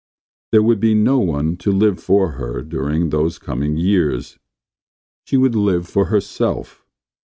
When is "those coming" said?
3.11-3.77